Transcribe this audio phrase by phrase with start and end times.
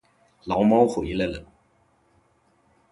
[0.45, 1.45] 牢猫回来了